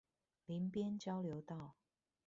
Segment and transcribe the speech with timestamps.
[0.47, 1.75] 林邊交流道